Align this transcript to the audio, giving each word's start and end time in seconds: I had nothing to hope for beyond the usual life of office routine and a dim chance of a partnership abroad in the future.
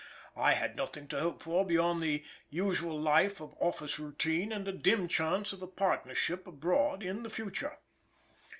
I 0.35 0.53
had 0.53 0.75
nothing 0.75 1.07
to 1.09 1.19
hope 1.19 1.43
for 1.43 1.63
beyond 1.63 2.01
the 2.01 2.23
usual 2.49 2.99
life 2.99 3.39
of 3.39 3.53
office 3.59 3.99
routine 3.99 4.51
and 4.51 4.67
a 4.67 4.71
dim 4.71 5.07
chance 5.07 5.53
of 5.53 5.61
a 5.61 5.67
partnership 5.67 6.47
abroad 6.47 7.03
in 7.03 7.21
the 7.21 7.29
future. 7.29 7.77